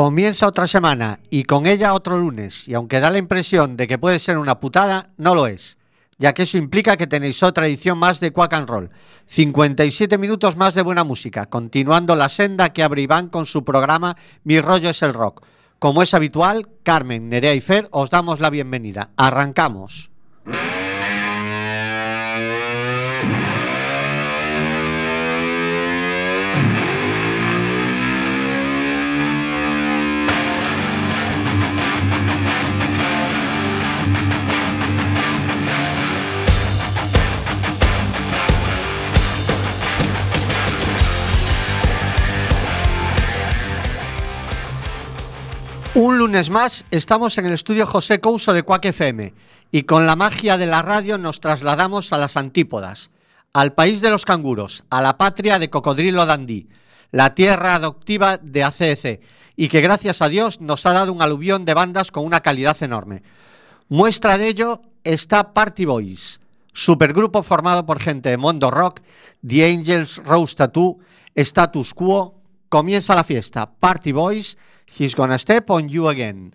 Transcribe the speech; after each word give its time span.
Comienza 0.00 0.46
otra 0.46 0.66
semana 0.66 1.20
y 1.28 1.44
con 1.44 1.66
ella 1.66 1.92
otro 1.92 2.16
lunes, 2.16 2.66
y 2.66 2.72
aunque 2.72 3.00
da 3.00 3.10
la 3.10 3.18
impresión 3.18 3.76
de 3.76 3.86
que 3.86 3.98
puede 3.98 4.18
ser 4.18 4.38
una 4.38 4.58
putada, 4.58 5.10
no 5.18 5.34
lo 5.34 5.46
es, 5.46 5.76
ya 6.16 6.32
que 6.32 6.44
eso 6.44 6.56
implica 6.56 6.96
que 6.96 7.06
tenéis 7.06 7.42
otra 7.42 7.66
edición 7.66 7.98
más 7.98 8.18
de 8.18 8.32
Quack 8.32 8.54
and 8.54 8.66
Roll, 8.66 8.90
57 9.26 10.16
minutos 10.16 10.56
más 10.56 10.72
de 10.72 10.80
buena 10.80 11.04
música, 11.04 11.44
continuando 11.44 12.16
la 12.16 12.30
senda 12.30 12.72
que 12.72 12.82
abre 12.82 13.02
Iván 13.02 13.28
con 13.28 13.44
su 13.44 13.62
programa 13.62 14.16
Mi 14.42 14.58
rollo 14.62 14.88
es 14.88 15.02
el 15.02 15.12
rock. 15.12 15.44
Como 15.78 16.02
es 16.02 16.14
habitual, 16.14 16.66
Carmen, 16.82 17.28
Nerea 17.28 17.52
y 17.52 17.60
Fer 17.60 17.86
os 17.90 18.08
damos 18.08 18.40
la 18.40 18.48
bienvenida. 18.48 19.10
Arrancamos. 19.18 20.09
Un 45.94 46.18
lunes 46.18 46.50
más 46.50 46.86
estamos 46.92 47.36
en 47.36 47.46
el 47.46 47.52
estudio 47.52 47.84
José 47.84 48.20
Couso 48.20 48.52
de 48.52 48.62
Cuac 48.62 48.84
FM 48.84 49.34
y 49.72 49.82
con 49.82 50.06
la 50.06 50.14
magia 50.14 50.56
de 50.56 50.66
la 50.66 50.82
radio 50.82 51.18
nos 51.18 51.40
trasladamos 51.40 52.12
a 52.12 52.16
las 52.16 52.36
antípodas, 52.36 53.10
al 53.52 53.72
país 53.72 54.00
de 54.00 54.10
los 54.10 54.24
canguros, 54.24 54.84
a 54.88 55.02
la 55.02 55.18
patria 55.18 55.58
de 55.58 55.68
Cocodrilo 55.68 56.26
Dandí, 56.26 56.68
la 57.10 57.34
tierra 57.34 57.74
adoptiva 57.74 58.38
de 58.38 58.62
ACEC 58.62 59.20
y 59.56 59.68
que 59.68 59.80
gracias 59.80 60.22
a 60.22 60.28
Dios 60.28 60.60
nos 60.60 60.86
ha 60.86 60.92
dado 60.92 61.12
un 61.12 61.22
aluvión 61.22 61.64
de 61.64 61.74
bandas 61.74 62.12
con 62.12 62.24
una 62.24 62.40
calidad 62.40 62.80
enorme. 62.84 63.24
Muestra 63.88 64.38
de 64.38 64.46
ello 64.46 64.82
está 65.02 65.52
Party 65.52 65.86
Boys, 65.86 66.40
supergrupo 66.72 67.42
formado 67.42 67.84
por 67.84 67.98
gente 67.98 68.28
de 68.28 68.36
Mondo 68.36 68.70
Rock, 68.70 69.00
The 69.44 69.68
Angels, 69.68 70.18
Rose 70.18 70.54
Tattoo, 70.54 71.00
Status 71.34 71.94
Quo. 71.94 72.36
Comienza 72.68 73.16
la 73.16 73.24
fiesta. 73.24 73.68
Party 73.68 74.12
Boys 74.12 74.56
He's 74.92 75.14
gonna 75.14 75.38
step 75.38 75.70
on 75.70 75.88
you 75.88 76.08
again. 76.08 76.52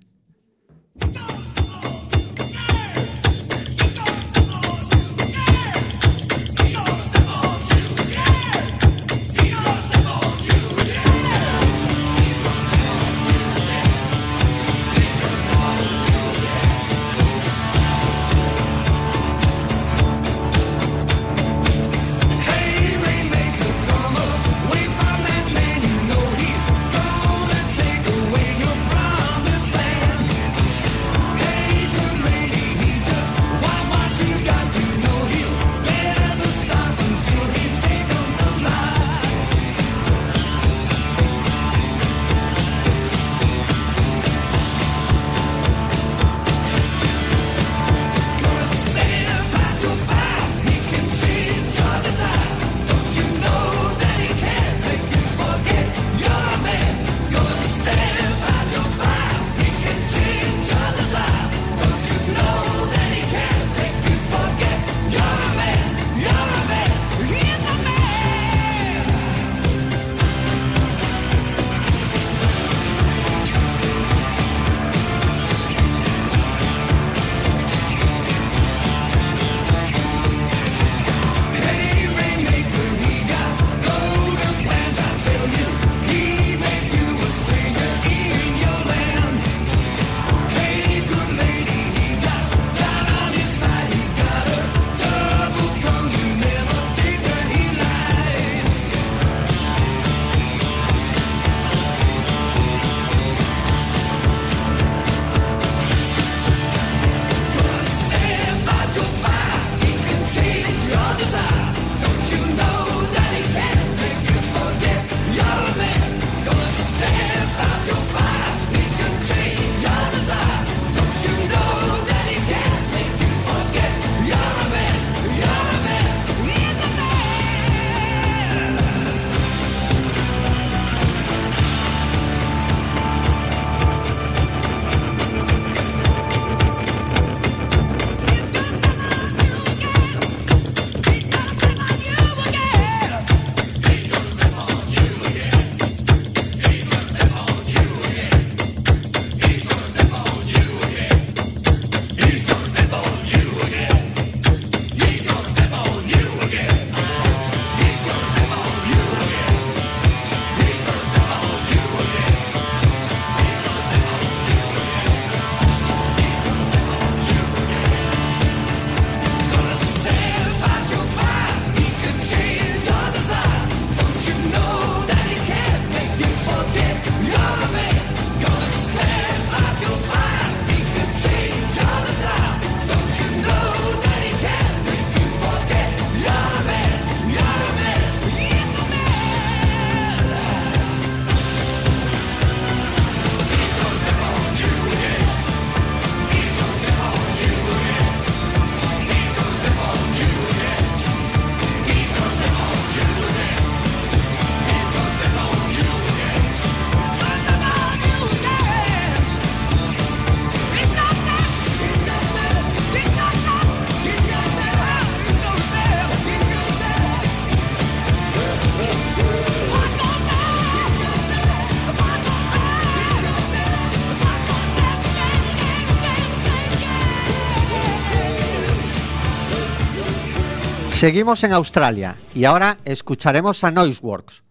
Seguimos 230.96 231.44
en 231.44 231.52
Australia 231.52 232.16
y 232.34 232.46
ahora 232.46 232.78
escucharemos 232.86 233.66
a 233.66 233.72
Noiseworks, 233.72 234.44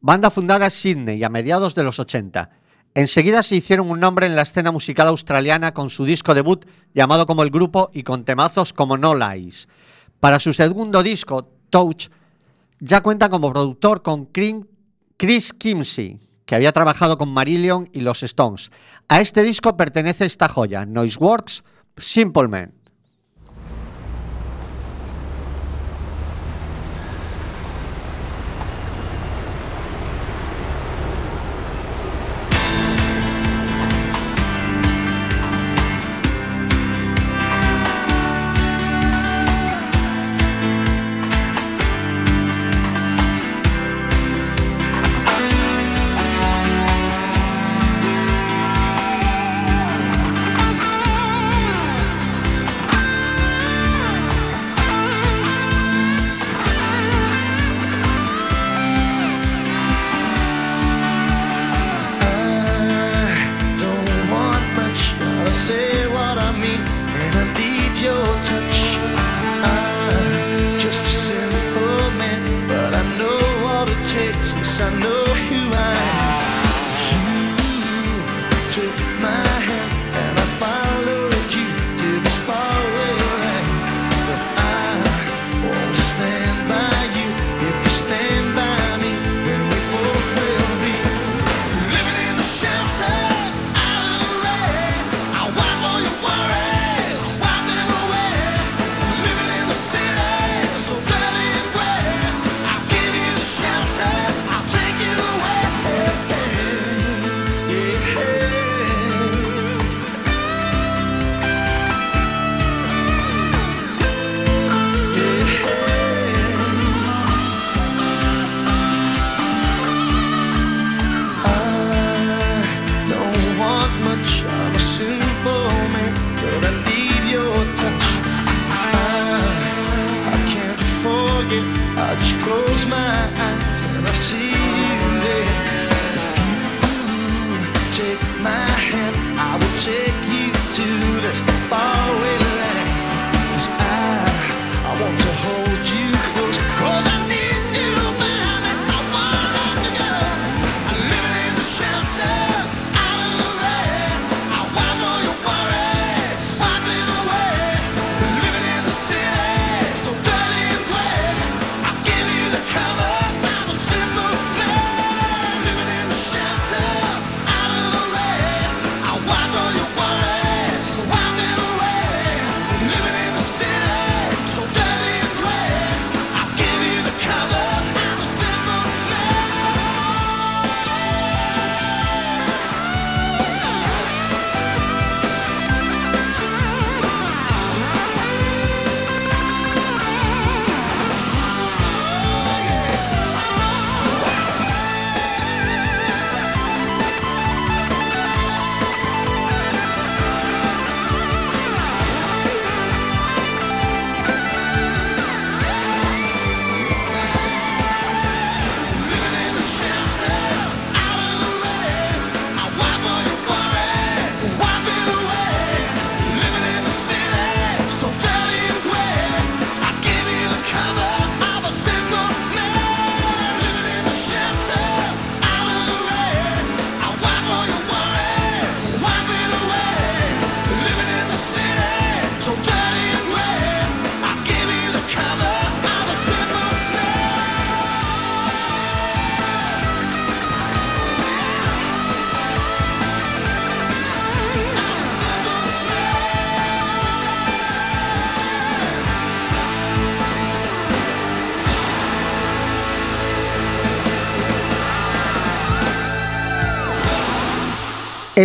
banda 0.00 0.30
fundada 0.30 0.64
en 0.64 0.70
Sydney 0.70 1.22
a 1.22 1.28
mediados 1.28 1.74
de 1.74 1.84
los 1.84 1.98
80. 2.00 2.48
Enseguida 2.94 3.42
se 3.42 3.56
hicieron 3.56 3.90
un 3.90 4.00
nombre 4.00 4.24
en 4.24 4.36
la 4.36 4.42
escena 4.42 4.72
musical 4.72 5.08
australiana 5.08 5.74
con 5.74 5.90
su 5.90 6.06
disco 6.06 6.32
debut 6.32 6.64
llamado 6.94 7.26
como 7.26 7.42
el 7.42 7.50
grupo 7.50 7.90
y 7.92 8.04
con 8.04 8.24
temazos 8.24 8.72
como 8.72 8.96
No 8.96 9.14
Lies. 9.14 9.68
Para 10.18 10.40
su 10.40 10.54
segundo 10.54 11.02
disco, 11.02 11.52
Touch, 11.68 12.08
ya 12.80 13.02
cuenta 13.02 13.28
como 13.28 13.52
productor 13.52 14.00
con 14.00 14.30
Chris 14.32 15.52
Kimsey, 15.52 16.20
que 16.46 16.54
había 16.54 16.72
trabajado 16.72 17.18
con 17.18 17.28
Marillion 17.28 17.86
y 17.92 18.00
los 18.00 18.22
Stones. 18.22 18.72
A 19.08 19.20
este 19.20 19.42
disco 19.42 19.76
pertenece 19.76 20.24
esta 20.24 20.48
joya, 20.48 20.86
Noiseworks 20.86 21.64
Simple 21.98 22.48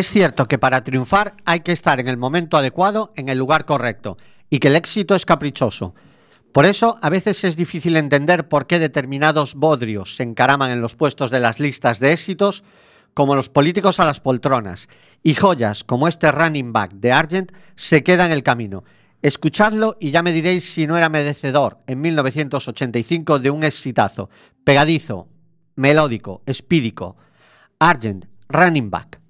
Es 0.01 0.09
cierto 0.09 0.47
que 0.47 0.57
para 0.57 0.83
triunfar 0.83 1.35
hay 1.45 1.59
que 1.59 1.73
estar 1.73 1.99
en 1.99 2.07
el 2.07 2.17
momento 2.17 2.57
adecuado, 2.57 3.13
en 3.15 3.29
el 3.29 3.37
lugar 3.37 3.65
correcto, 3.65 4.17
y 4.49 4.57
que 4.57 4.69
el 4.69 4.75
éxito 4.75 5.13
es 5.13 5.27
caprichoso. 5.27 5.93
Por 6.51 6.65
eso, 6.65 6.97
a 7.03 7.11
veces 7.11 7.43
es 7.43 7.55
difícil 7.55 7.95
entender 7.95 8.47
por 8.47 8.65
qué 8.65 8.79
determinados 8.79 9.53
bodrios 9.53 10.15
se 10.15 10.23
encaraman 10.23 10.71
en 10.71 10.81
los 10.81 10.95
puestos 10.95 11.29
de 11.29 11.39
las 11.39 11.59
listas 11.59 11.99
de 11.99 12.13
éxitos, 12.13 12.63
como 13.13 13.35
los 13.35 13.49
políticos 13.49 13.99
a 13.99 14.05
las 14.05 14.19
poltronas, 14.19 14.89
y 15.21 15.35
joyas 15.35 15.83
como 15.83 16.07
este 16.07 16.31
running 16.31 16.73
back 16.73 16.93
de 16.93 17.11
Argent 17.11 17.51
se 17.75 18.03
quedan 18.03 18.31
en 18.31 18.37
el 18.37 18.41
camino. 18.41 18.83
Escuchadlo 19.21 19.97
y 19.99 20.09
ya 20.09 20.23
me 20.23 20.33
diréis 20.33 20.67
si 20.67 20.87
no 20.87 20.97
era 20.97 21.09
merecedor 21.09 21.77
en 21.85 22.01
1985 22.01 23.37
de 23.37 23.51
un 23.51 23.63
exitazo, 23.63 24.31
pegadizo, 24.63 25.27
melódico, 25.75 26.41
espídico. 26.47 27.17
Argent, 27.77 28.25
running 28.49 28.89
back. 28.89 29.20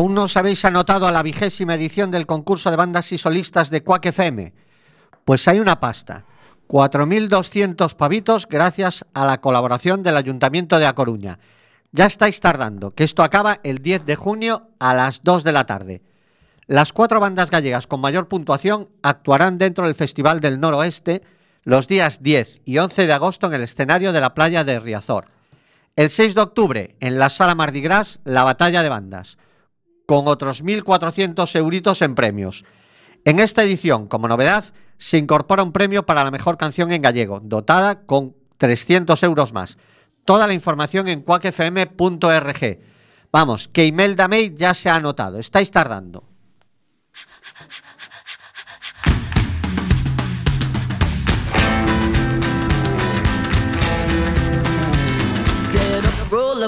¿Aún 0.00 0.14
no 0.14 0.22
os 0.22 0.36
habéis 0.38 0.64
anotado 0.64 1.06
a 1.06 1.10
la 1.10 1.22
vigésima 1.22 1.74
edición 1.74 2.10
del 2.10 2.24
concurso 2.24 2.70
de 2.70 2.78
bandas 2.78 3.12
y 3.12 3.18
solistas 3.18 3.68
de 3.68 3.82
Quack 3.82 4.06
FM? 4.06 4.54
Pues 5.26 5.46
hay 5.46 5.60
una 5.60 5.78
pasta. 5.78 6.24
4.200 6.68 7.94
pavitos 7.96 8.48
gracias 8.48 9.04
a 9.12 9.26
la 9.26 9.42
colaboración 9.42 10.02
del 10.02 10.16
Ayuntamiento 10.16 10.78
de 10.78 10.86
A 10.86 10.94
Coruña. 10.94 11.38
Ya 11.92 12.06
estáis 12.06 12.40
tardando, 12.40 12.92
que 12.92 13.04
esto 13.04 13.22
acaba 13.22 13.60
el 13.62 13.82
10 13.82 14.06
de 14.06 14.16
junio 14.16 14.68
a 14.78 14.94
las 14.94 15.22
2 15.22 15.44
de 15.44 15.52
la 15.52 15.66
tarde. 15.66 16.00
Las 16.66 16.94
cuatro 16.94 17.20
bandas 17.20 17.50
gallegas 17.50 17.86
con 17.86 18.00
mayor 18.00 18.26
puntuación 18.26 18.88
actuarán 19.02 19.58
dentro 19.58 19.84
del 19.84 19.94
Festival 19.94 20.40
del 20.40 20.60
Noroeste 20.60 21.20
los 21.64 21.88
días 21.88 22.22
10 22.22 22.62
y 22.64 22.78
11 22.78 23.06
de 23.06 23.12
agosto 23.12 23.48
en 23.48 23.52
el 23.52 23.64
escenario 23.64 24.14
de 24.14 24.22
la 24.22 24.32
playa 24.32 24.64
de 24.64 24.80
Riazor. 24.80 25.26
El 25.94 26.08
6 26.08 26.34
de 26.34 26.40
octubre, 26.40 26.96
en 27.00 27.18
la 27.18 27.28
Sala 27.28 27.54
Mardi 27.54 27.82
Gras, 27.82 28.20
la 28.24 28.44
batalla 28.44 28.82
de 28.82 28.88
bandas 28.88 29.36
con 30.10 30.26
otros 30.26 30.64
1.400 30.64 31.54
euritos 31.54 32.02
en 32.02 32.16
premios. 32.16 32.64
En 33.24 33.38
esta 33.38 33.62
edición, 33.62 34.08
como 34.08 34.26
novedad, 34.26 34.64
se 34.98 35.18
incorpora 35.18 35.62
un 35.62 35.70
premio 35.70 36.04
para 36.04 36.24
la 36.24 36.32
mejor 36.32 36.58
canción 36.58 36.90
en 36.90 37.00
gallego, 37.00 37.38
dotada 37.44 38.02
con 38.06 38.34
300 38.56 39.22
euros 39.22 39.52
más. 39.52 39.78
Toda 40.24 40.48
la 40.48 40.52
información 40.52 41.06
en 41.06 41.20
cuacfm.org. 41.20 42.80
Vamos, 43.30 43.68
que 43.68 43.86
Imelda 43.86 44.26
May 44.26 44.52
ya 44.52 44.74
se 44.74 44.90
ha 44.90 44.96
anotado. 44.96 45.38
Estáis 45.38 45.70
tardando. 45.70 46.24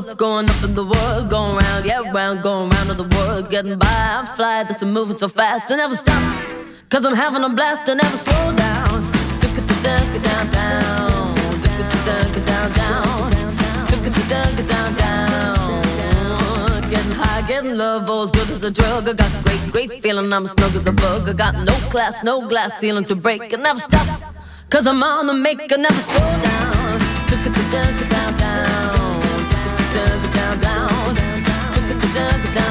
Up, 0.09 0.17
going 0.19 0.49
up 0.49 0.63
in 0.63 0.75
the 0.75 0.85
world, 0.85 1.31
going 1.31 1.57
round, 1.57 1.85
yeah, 1.85 2.01
round, 2.13 2.43
going 2.43 2.71
round 2.71 2.91
of 2.91 2.97
the 2.97 3.17
world, 3.17 3.51
getting 3.51 3.79
by. 3.79 3.87
I'm 3.89 4.27
fly, 4.27 4.65
that's 4.65 4.83
a 4.83 4.87
moving 4.87 5.17
so 5.17 5.29
fast, 5.29 5.71
I 5.71 5.77
never 5.77 5.97
stop. 5.97 6.23
Cause 6.89 7.05
I'm 7.05 7.15
having 7.15 7.43
a 7.43 7.49
blast, 7.49 7.89
I 7.89 7.95
never 7.95 8.17
slow 8.17 8.55
down. 8.57 9.13
Down, 9.83 10.23
down, 10.23 10.51
down, 10.53 10.55
down, 10.55 11.35
down, 11.99 12.73
down, 14.67 14.97
down. 14.97 16.91
Getting 16.91 17.13
high, 17.13 17.43
getting 17.49 17.77
love, 17.77 18.09
oh, 18.09 18.23
as 18.25 18.31
good 18.31 18.49
as 18.51 18.63
a 18.65 18.71
drug. 18.71 19.09
I 19.09 19.13
got 19.13 19.29
a 19.29 19.43
great, 19.43 19.73
great 19.73 20.03
feeling, 20.03 20.33
I'm 20.33 20.45
as 20.45 20.53
snug 20.53 20.75
as 20.77 20.87
a 20.87 20.93
bug. 20.93 21.29
I 21.29 21.33
got 21.33 21.55
no 21.65 21.73
class, 21.91 22.23
no 22.23 22.47
glass 22.47 22.79
ceiling 22.79 23.05
to 23.07 23.17
break. 23.17 23.53
I 23.53 23.57
never 23.57 23.81
stop, 23.81 24.07
cause 24.71 24.87
I'm 24.87 25.03
on 25.03 25.27
the 25.27 25.35
make, 25.35 25.73
I 25.73 25.77
never 25.77 26.01
slow 26.01 26.19
down. 26.19 27.01
Down, 27.33 27.53
down, 27.73 28.09
down 28.09 28.39
down, 28.39 29.02
dug, 32.15 32.55
dug. 32.55 32.62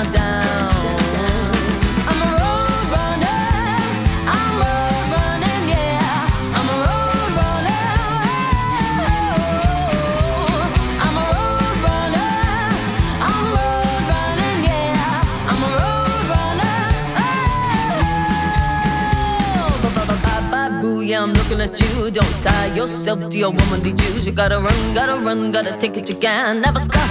At 21.52 21.78
you. 21.82 22.10
Don't 22.10 22.42
tie 22.42 22.74
yourself 22.74 23.30
to 23.30 23.38
your 23.38 23.50
womanly 23.52 23.92
dues. 23.92 24.26
You 24.26 24.32
gotta 24.32 24.58
run, 24.58 24.94
gotta 24.94 25.20
run, 25.20 25.52
gotta 25.52 25.78
take 25.78 25.98
it 25.98 26.08
you 26.08 26.16
can. 26.16 26.62
Never 26.62 26.80
stop. 26.80 27.04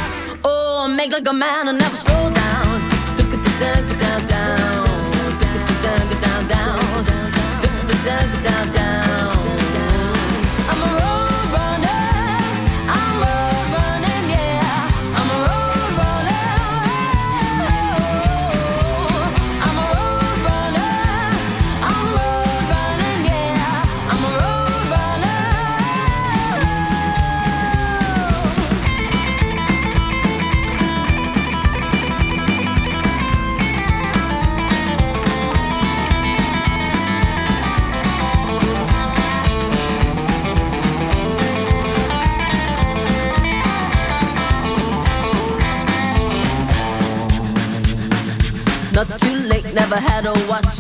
Oh, 0.43 0.89
make 0.89 1.13
like 1.13 1.29
a 1.29 1.33
man 1.33 1.69
and 1.69 1.79
never 1.79 1.95
slow. 1.95 2.33
Down, 2.33 2.70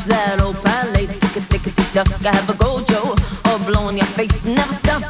watch 0.00 0.09
that 0.09 0.40
old 0.40 0.62
ballet. 0.62 1.07
Tick 1.07 1.37
a 1.37 1.40
tick 1.40 1.66
a 1.66 1.71
tick 1.71 1.92
duck, 1.92 2.26
I 2.26 2.35
have 2.35 2.49
a 2.49 2.52
gojo 2.52 3.12
or 3.49 3.59
blow 3.66 3.88
in 3.88 3.97
your 3.97 4.07
face, 4.07 4.47
never 4.47 4.73
stop. 4.73 5.02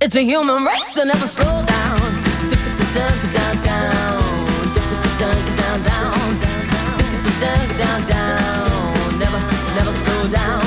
It's 0.00 0.16
a 0.16 0.22
human 0.22 0.64
race, 0.64 0.94
so 0.94 1.04
never 1.04 1.26
slow 1.26 1.64
down. 1.66 2.00
Tick 2.48 2.58
a 2.58 2.76
tick 2.76 2.94
duck, 2.94 3.20
down 3.32 3.62
down, 3.62 4.72
tick 4.74 4.84
a 4.84 4.96
tick 5.02 5.18
duck, 5.18 5.44
down 5.58 5.82
down, 5.82 6.40
tick 6.96 7.12
a 7.12 7.20
tick 7.24 7.36
duck, 7.40 7.78
down 7.78 8.08
down. 8.08 9.18
Never, 9.18 9.40
never 9.76 9.92
slow 9.92 10.28
down. 10.28 10.63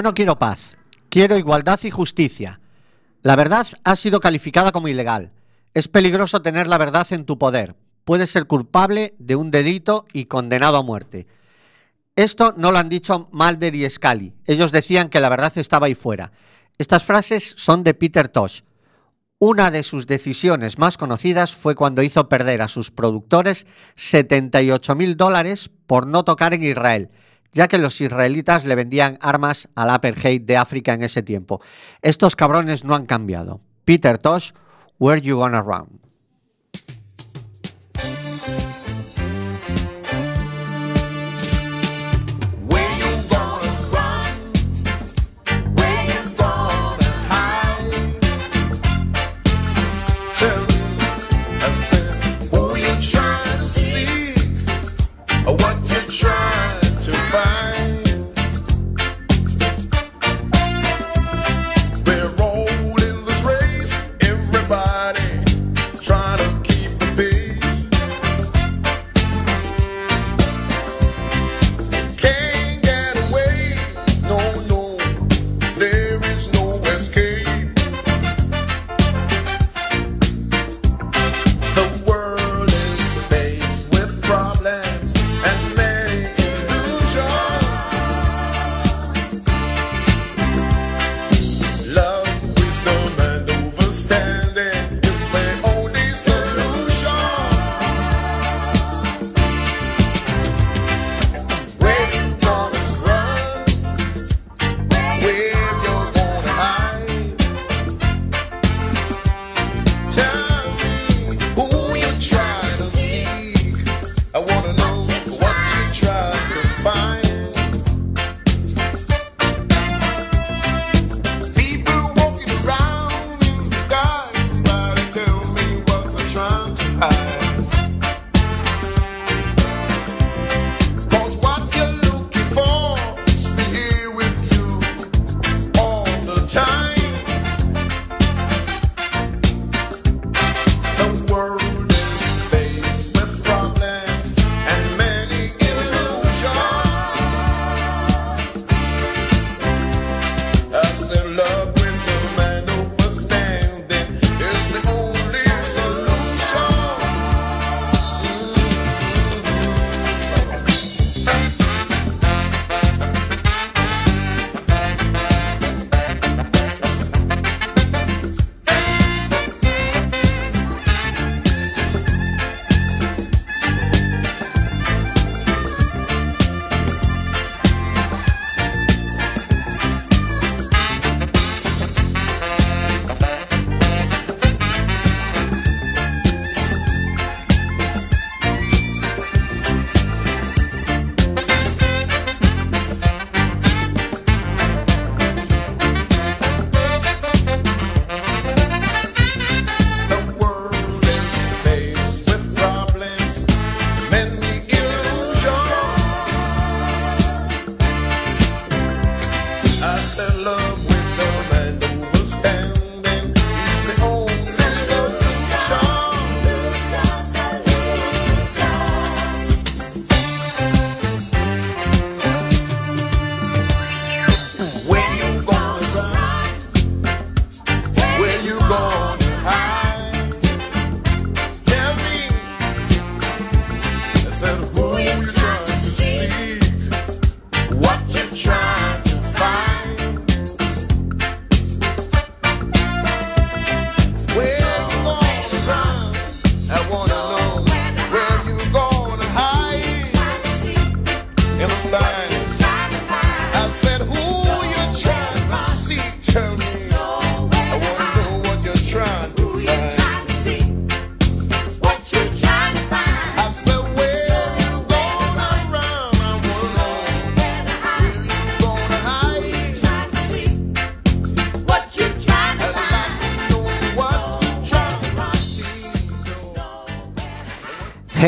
Yo 0.00 0.04
no 0.04 0.14
quiero 0.14 0.38
paz, 0.38 0.78
quiero 1.10 1.36
igualdad 1.36 1.78
y 1.82 1.90
justicia. 1.90 2.58
La 3.20 3.36
verdad 3.36 3.66
ha 3.84 3.96
sido 3.96 4.18
calificada 4.18 4.72
como 4.72 4.88
ilegal. 4.88 5.30
Es 5.74 5.88
peligroso 5.88 6.40
tener 6.40 6.68
la 6.68 6.78
verdad 6.78 7.06
en 7.10 7.26
tu 7.26 7.38
poder. 7.38 7.76
Puedes 8.06 8.30
ser 8.30 8.46
culpable 8.46 9.12
de 9.18 9.36
un 9.36 9.50
delito 9.50 10.06
y 10.14 10.24
condenado 10.24 10.78
a 10.78 10.82
muerte. 10.82 11.26
Esto 12.16 12.54
no 12.56 12.72
lo 12.72 12.78
han 12.78 12.88
dicho 12.88 13.28
Mulder 13.30 13.74
y 13.74 13.90
Scully. 13.90 14.32
Ellos 14.46 14.72
decían 14.72 15.10
que 15.10 15.20
la 15.20 15.28
verdad 15.28 15.52
estaba 15.56 15.84
ahí 15.84 15.94
fuera. 15.94 16.32
Estas 16.78 17.04
frases 17.04 17.54
son 17.58 17.84
de 17.84 17.92
Peter 17.92 18.28
Tosh. 18.28 18.62
Una 19.38 19.70
de 19.70 19.82
sus 19.82 20.06
decisiones 20.06 20.78
más 20.78 20.96
conocidas 20.96 21.54
fue 21.54 21.74
cuando 21.74 22.02
hizo 22.02 22.26
perder 22.30 22.62
a 22.62 22.68
sus 22.68 22.90
productores 22.90 23.66
78 23.96 24.94
mil 24.94 25.18
dólares 25.18 25.70
por 25.86 26.06
no 26.06 26.24
tocar 26.24 26.54
en 26.54 26.62
Israel, 26.62 27.10
ya 27.52 27.68
que 27.68 27.78
los 27.78 28.00
israelitas 28.00 28.64
le 28.64 28.74
vendían 28.74 29.18
armas 29.20 29.68
al 29.74 29.90
apartheid 29.90 30.42
de 30.42 30.56
África 30.56 30.92
en 30.92 31.02
ese 31.02 31.22
tiempo. 31.22 31.60
Estos 32.02 32.36
cabrones 32.36 32.84
no 32.84 32.94
han 32.94 33.06
cambiado. 33.06 33.60
Peter 33.84 34.18
Tosh, 34.18 34.52
Where 34.98 35.20
You 35.20 35.36
Gonna 35.36 35.62
Run? 35.62 36.09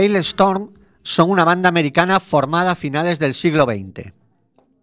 Hailstorm 0.02 0.72
son 1.02 1.30
una 1.30 1.44
banda 1.44 1.68
americana 1.68 2.18
formada 2.18 2.72
a 2.72 2.74
finales 2.74 3.18
del 3.18 3.34
siglo 3.34 3.64
XX, 3.64 4.12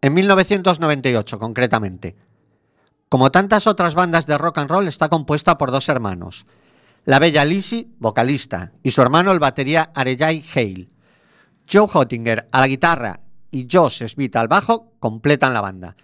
en 0.02 0.14
1998 0.14 1.40
concretamente. 1.40 2.16
Como 3.10 3.32
tantas 3.32 3.68
otras 3.68 3.96
bandas 3.96 4.28
de 4.28 4.38
rock 4.38 4.60
and 4.60 4.70
roll, 4.70 4.88
está 4.88 5.10
compuesta 5.10 5.58
por 5.58 5.72
dos 5.72 5.90
hermanos, 5.90 6.46
la 7.06 7.20
bella 7.20 7.44
Lizzie, 7.44 7.88
vocalista, 8.00 8.72
y 8.84 8.92
su 8.92 9.02
hermano 9.02 9.32
el 9.32 9.40
batería 9.40 9.92
Arejay 9.94 10.44
Hale. 10.56 10.90
Joe 11.72 11.88
Hottinger 11.88 12.48
a 12.52 12.62
la 12.62 12.68
guitarra 12.68 13.20
y 13.52 13.68
Josh 13.70 14.06
Smith 14.08 14.36
al 14.36 14.48
bajo 14.48 14.94
completan 15.00 15.54
la 15.54 15.62
banda. 15.62 15.96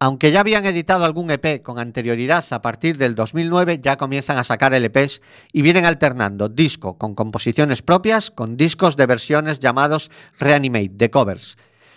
Aunque 0.00 0.30
ya 0.30 0.40
habían 0.40 0.64
editado 0.64 1.04
algún 1.04 1.28
EP 1.32 1.60
con 1.60 1.80
anterioridad 1.80 2.44
a 2.50 2.62
partir 2.62 2.98
del 2.98 3.16
2009, 3.16 3.80
ya 3.82 3.96
comienzan 3.96 4.38
a 4.38 4.44
sacar 4.44 4.72
LPs 4.72 5.20
y 5.52 5.62
vienen 5.62 5.86
alternando 5.86 6.48
disco 6.48 6.96
con 6.96 7.16
composiciones 7.16 7.82
propias 7.82 8.30
con 8.30 8.56
discos 8.56 8.96
de 8.96 9.06
versiones 9.06 9.58
llamados 9.58 10.12
Reanimate, 10.38 10.90
de 10.92 11.10
covers. 11.10 11.56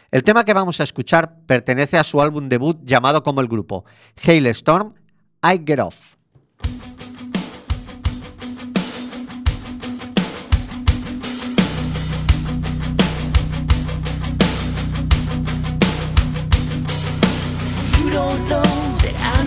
El 0.09 0.23
tema 0.23 0.43
que 0.43 0.55
vamos 0.55 0.79
a 0.79 0.83
escuchar 0.83 1.45
pertenece 1.45 1.99
a 1.99 2.03
su 2.03 2.21
álbum 2.21 2.49
debut 2.49 2.79
llamado 2.83 3.21
como 3.21 3.39
el 3.39 3.47
grupo, 3.47 3.85
Hailstorm, 4.25 4.95
I 5.43 5.61
Get 5.63 5.79
Off. 5.79 6.10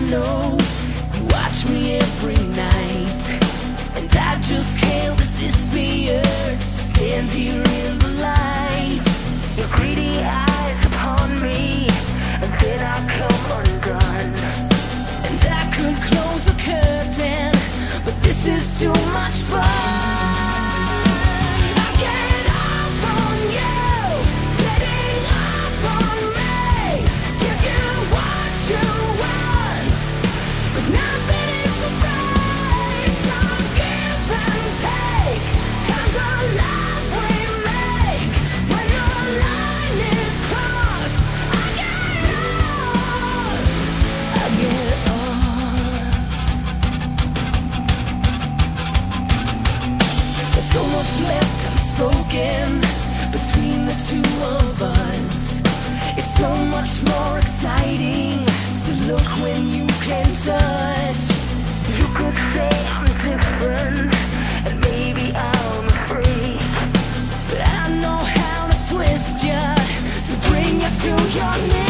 Know 0.09 0.57
you 1.13 1.23
watch 1.25 1.65
me 1.67 1.95
every 1.95 2.37
night, 2.55 3.23
and 3.95 4.09
I 4.15 4.39
just 4.41 4.77
can't 4.77 5.17
resist 5.19 5.71
the 5.71 6.11
urge 6.11 6.59
to 6.59 6.61
stand 6.61 7.31
here 7.31 7.63
in 7.63 7.99
the 7.99 8.11
light. 8.21 9.01
Your 9.57 9.67
greedy 9.69 10.19
eyes 10.19 10.85
upon 10.85 11.41
me, 11.41 11.87
and 12.41 12.51
then 12.61 12.79
I 12.83 12.97
come 13.17 13.45
undone, 13.59 14.33
and 15.27 15.41
I 15.59 15.63
could 15.75 15.97
close 16.09 16.45
the 16.45 16.57
curtain, 16.61 17.51
but 18.05 18.15
this 18.21 18.45
is 18.45 18.79
too 18.79 18.93
much 19.11 19.35
fun. 19.49 19.74
Much 56.85 57.03
more 57.09 57.39
exciting 57.39 58.45
to 58.85 58.91
look 59.05 59.27
when 59.41 59.69
you 59.69 59.87
can 60.05 60.25
touch. 60.45 61.25
You 61.97 62.05
could 62.13 62.37
say 62.53 62.69
I'm 62.93 63.05
different, 63.25 64.13
and 64.67 64.79
maybe 64.81 65.33
I'm 65.35 65.85
a 65.85 65.97
freak. 66.07 66.61
But 67.49 67.61
I 67.81 67.99
know 68.01 68.21
how 68.37 68.67
to 68.67 68.77
twist 68.93 69.43
you 69.43 69.65
to 70.29 70.47
bring 70.47 70.81
you 70.81 70.89
to 71.01 71.37
your 71.37 71.57
knees. 71.67 71.84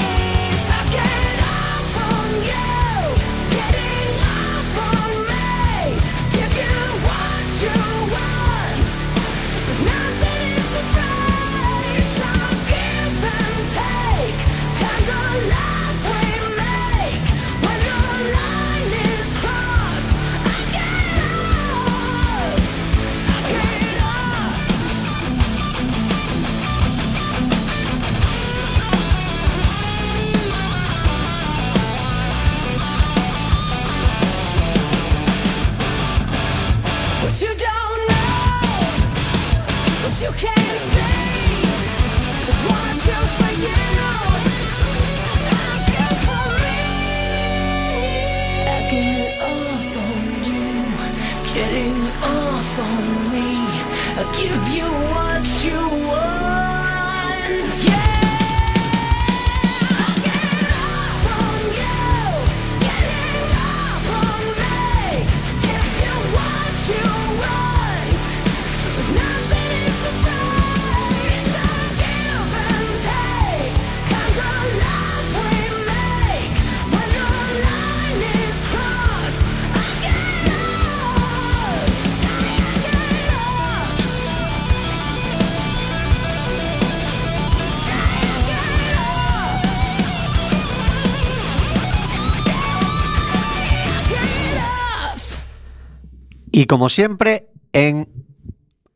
Y 96.66 96.68
como 96.68 96.90
siempre, 96.90 97.52
en 97.74 98.10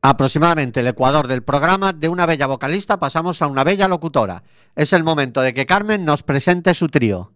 aproximadamente 0.01 0.79
el 0.79 0.87
ecuador 0.87 1.27
del 1.27 1.43
programa, 1.43 1.93
de 1.93 2.09
una 2.09 2.25
bella 2.25 2.47
vocalista 2.47 2.99
pasamos 2.99 3.43
a 3.43 3.47
una 3.47 3.63
bella 3.63 3.87
locutora. 3.87 4.41
Es 4.75 4.91
el 4.91 5.03
momento 5.03 5.39
de 5.41 5.53
que 5.53 5.67
Carmen 5.67 6.03
nos 6.03 6.23
presente 6.23 6.73
su 6.73 6.87
trío. 6.87 7.31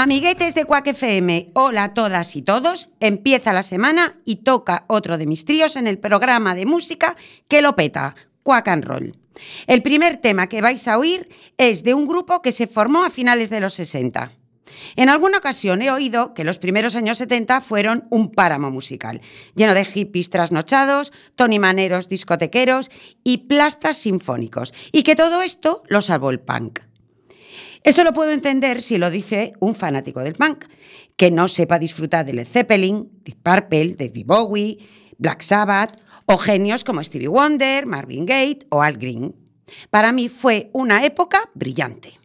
Amiguetes 0.00 0.54
de 0.54 0.64
Quack 0.64 0.86
FM, 0.86 1.50
hola 1.54 1.82
a 1.82 1.92
todas 1.92 2.36
y 2.36 2.42
todos. 2.42 2.88
Empieza 3.00 3.52
la 3.52 3.64
semana 3.64 4.20
y 4.24 4.44
toca 4.44 4.84
otro 4.86 5.18
de 5.18 5.26
mis 5.26 5.44
tríos 5.44 5.74
en 5.74 5.88
el 5.88 5.98
programa 5.98 6.54
de 6.54 6.66
música 6.66 7.16
que 7.48 7.62
lo 7.62 7.74
peta, 7.74 8.14
Quack 8.44 8.68
and 8.68 8.84
Roll. 8.84 9.16
El 9.66 9.82
primer 9.82 10.18
tema 10.18 10.46
que 10.46 10.62
vais 10.62 10.86
a 10.86 10.98
oír 10.98 11.28
es 11.56 11.82
de 11.82 11.94
un 11.94 12.06
grupo 12.06 12.42
que 12.42 12.52
se 12.52 12.68
formó 12.68 13.02
a 13.04 13.10
finales 13.10 13.50
de 13.50 13.58
los 13.58 13.74
60. 13.74 14.30
En 14.94 15.08
alguna 15.08 15.38
ocasión 15.38 15.82
he 15.82 15.90
oído 15.90 16.32
que 16.32 16.44
los 16.44 16.60
primeros 16.60 16.94
años 16.94 17.18
70 17.18 17.60
fueron 17.60 18.06
un 18.08 18.30
páramo 18.30 18.70
musical, 18.70 19.20
lleno 19.56 19.74
de 19.74 19.84
hippies 19.84 20.30
trasnochados, 20.30 21.12
tonimaneros 21.34 22.08
discotequeros 22.08 22.92
y 23.24 23.48
plastas 23.48 23.98
sinfónicos, 23.98 24.72
y 24.92 25.02
que 25.02 25.16
todo 25.16 25.42
esto 25.42 25.82
lo 25.88 26.02
salvó 26.02 26.30
el 26.30 26.38
punk. 26.38 26.87
Esto 27.82 28.04
lo 28.04 28.12
puedo 28.12 28.32
entender 28.32 28.82
si 28.82 28.98
lo 28.98 29.10
dice 29.10 29.52
un 29.60 29.74
fanático 29.74 30.20
del 30.20 30.34
punk, 30.34 30.64
que 31.16 31.30
no 31.30 31.48
sepa 31.48 31.78
disfrutar 31.78 32.26
de 32.26 32.34
Led 32.34 32.46
Zeppelin, 32.46 33.08
Deep 33.24 33.38
Purple, 33.42 33.94
David 33.94 34.26
Bowie, 34.26 34.78
Black 35.18 35.42
Sabbath 35.42 36.00
o 36.26 36.36
genios 36.38 36.84
como 36.84 37.02
Stevie 37.02 37.28
Wonder, 37.28 37.86
Marvin 37.86 38.26
Gaye 38.26 38.60
o 38.70 38.82
Al 38.82 38.98
Green. 38.98 39.34
Para 39.90 40.12
mí 40.12 40.28
fue 40.28 40.70
una 40.72 41.04
época 41.04 41.50
brillante. 41.54 42.18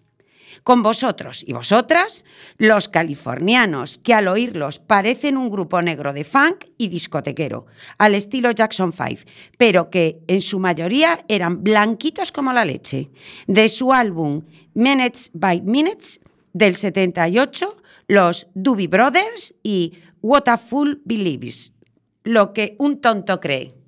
Con 0.63 0.81
vosotros 0.81 1.43
y 1.45 1.51
vosotras, 1.51 2.23
los 2.57 2.87
californianos, 2.87 3.97
que 3.97 4.13
al 4.13 4.29
oírlos 4.29 4.79
parecen 4.79 5.37
un 5.37 5.49
grupo 5.49 5.81
negro 5.81 6.13
de 6.13 6.23
funk 6.23 6.65
y 6.77 6.87
discotequero, 6.87 7.65
al 7.97 8.15
estilo 8.15 8.49
Jackson 8.51 8.93
5, 8.93 9.29
pero 9.57 9.89
que 9.89 10.21
en 10.27 10.39
su 10.39 10.59
mayoría 10.59 11.25
eran 11.27 11.63
blanquitos 11.63 12.31
como 12.31 12.53
la 12.53 12.63
leche. 12.63 13.09
De 13.45 13.67
su 13.67 13.91
álbum 13.91 14.43
Minutes 14.73 15.31
by 15.33 15.61
Minutes 15.61 16.21
del 16.53 16.75
78, 16.75 17.75
los 18.07 18.47
Doobie 18.53 18.87
Brothers 18.87 19.55
y 19.63 19.93
What 20.21 20.47
a 20.47 20.57
Fool 20.57 21.01
Believes, 21.03 21.73
lo 22.23 22.53
que 22.53 22.77
un 22.79 23.01
tonto 23.01 23.41
cree. 23.41 23.82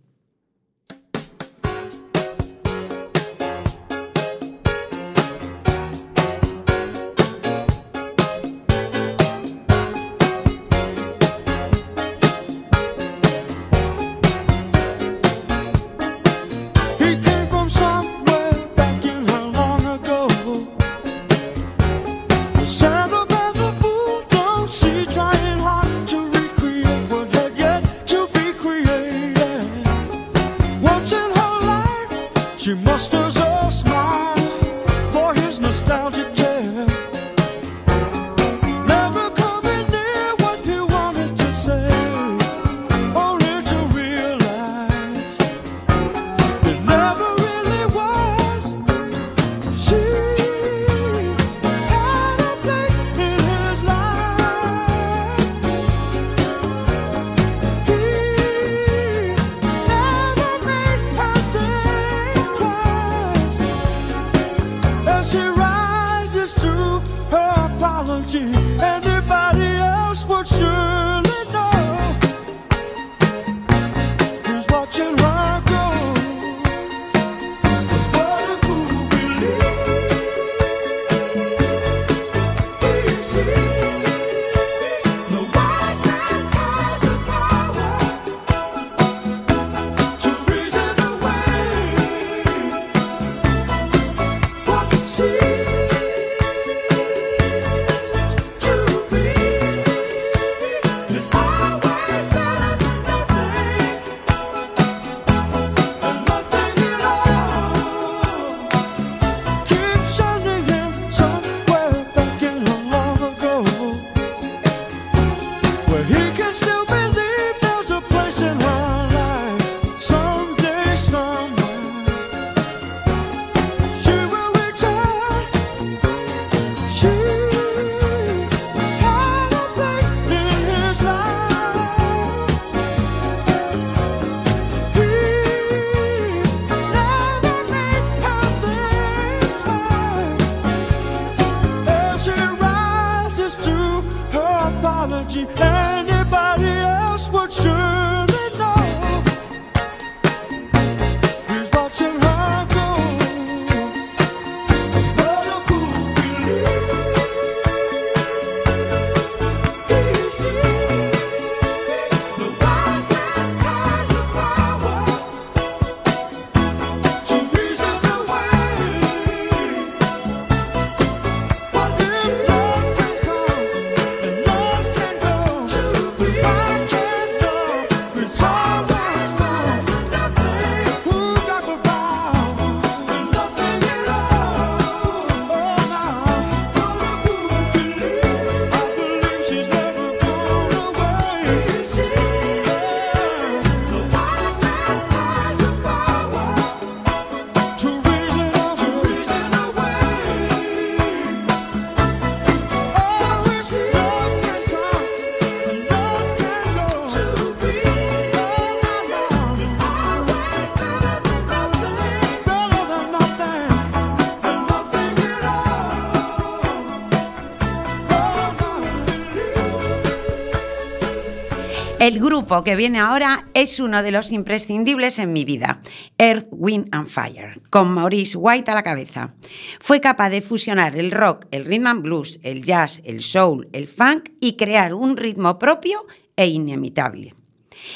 Grupo 222.26 222.64
que 222.64 222.76
viene 222.76 223.00
ahora 223.00 223.46
es 223.54 223.80
uno 223.80 224.02
de 224.02 224.10
los 224.10 224.32
imprescindibles 224.32 225.20
en 225.20 225.32
mi 225.32 225.46
vida, 225.46 225.82
Earth, 226.18 226.48
Wind 226.50 226.88
and 226.92 227.08
Fire, 227.08 227.62
con 227.70 227.92
Maurice 227.92 228.36
White 228.36 228.72
a 228.72 228.74
la 228.74 228.82
cabeza. 228.82 229.36
Fue 229.80 230.02
capaz 230.02 230.32
de 230.32 230.42
fusionar 230.42 230.98
el 230.98 231.12
rock, 231.12 231.46
el 231.52 231.66
rhythm 231.66 231.86
and 231.86 232.02
blues, 232.02 232.40
el 232.42 232.64
jazz, 232.64 233.00
el 233.06 233.22
soul, 233.22 233.70
el 233.74 233.88
funk 233.88 234.30
y 234.42 234.58
crear 234.58 234.96
un 234.96 235.18
ritmo 235.18 235.60
propio 235.60 236.08
e 236.36 236.48
inimitable. 236.48 237.36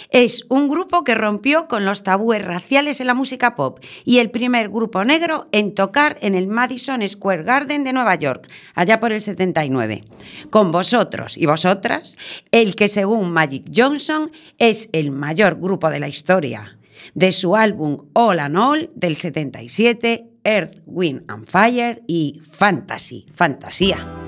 Es 0.10 0.46
un 0.50 0.70
grupo 0.70 1.04
que 1.04 1.16
rompió 1.16 1.68
con 1.68 1.86
los 1.86 2.04
tabúes 2.04 2.44
raciales 2.44 3.00
en 3.00 3.08
la 3.08 3.14
música 3.14 3.56
pop 3.56 3.80
y 4.06 4.20
el 4.20 4.32
primer 4.32 4.70
grupo 4.70 5.04
negro 5.04 5.48
en 5.52 5.74
tocar 5.74 6.18
en 6.22 6.36
el 6.36 6.48
Madison 6.48 7.08
Square 7.08 7.44
Garden 7.44 7.84
de 7.84 7.94
Nueva 7.94 8.16
York, 8.16 8.50
allá 8.76 9.00
por 9.00 9.12
el 9.12 9.22
79. 9.22 10.04
Con 10.50 10.72
vosotros 10.72 11.38
y 11.38 11.46
vosotras, 11.46 12.18
el 12.52 12.76
que 12.76 12.88
según 12.88 13.32
Magic 13.32 13.66
Johnson 13.76 14.32
es 14.58 14.90
el 14.94 15.12
mayor 15.12 15.60
grupo 15.60 15.90
de 15.90 16.00
la 16.00 16.08
historia. 16.08 16.78
De 17.14 17.32
su 17.32 17.56
álbum 17.56 18.06
All 18.14 18.40
and 18.40 18.58
All 18.58 18.92
del 18.96 19.16
77, 19.16 20.28
Earth, 20.44 20.82
Wind 20.86 21.24
and 21.28 21.46
Fire 21.46 22.04
y 22.08 22.42
Fantasy, 22.52 23.26
Fantasía. 23.32 24.19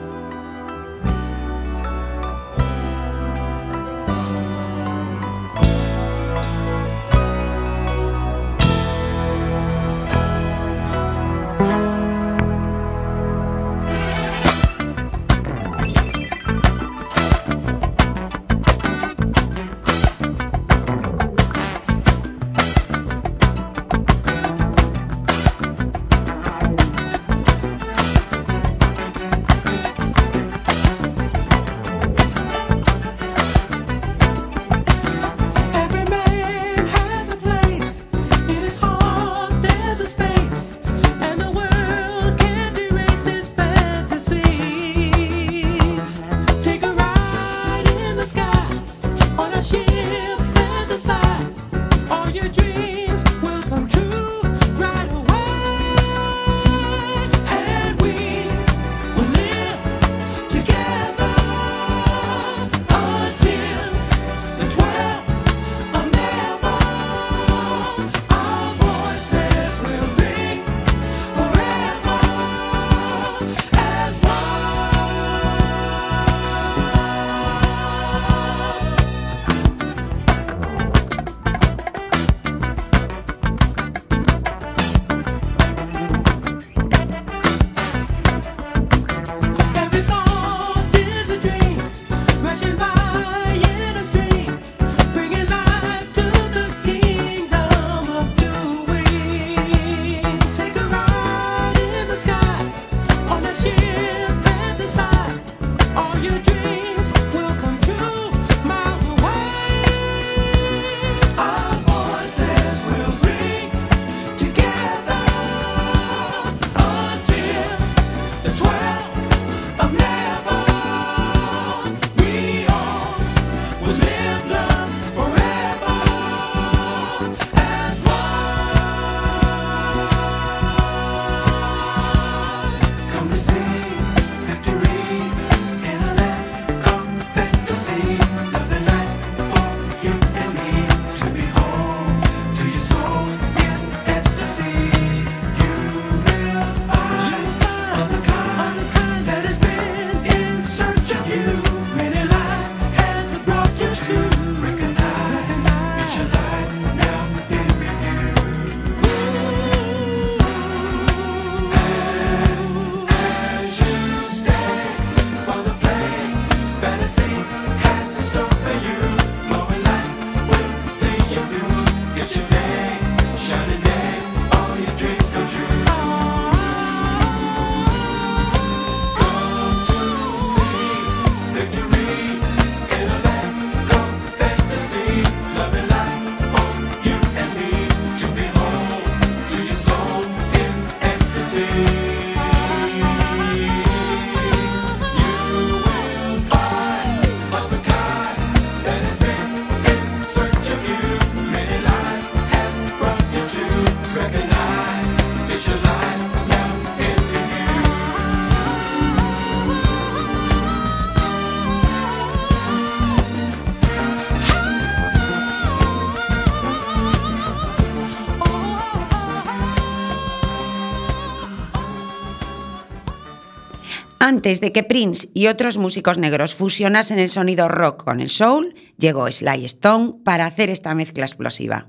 Antes 224.32 224.61
de 224.61 224.71
que 224.71 224.84
Prince 224.84 225.27
y 225.34 225.47
otros 225.47 225.77
músicos 225.77 226.17
negros 226.17 226.55
fusionasen 226.55 227.19
el 227.19 227.27
sonido 227.27 227.67
rock 227.67 228.05
con 228.05 228.21
el 228.21 228.29
soul, 228.29 228.73
llegó 229.02 229.30
Sly 229.30 229.66
Stone 229.66 230.14
para 230.24 230.45
hacer 230.45 230.70
esta 230.70 230.95
mezcla 230.95 231.26
explosiva. 231.26 231.88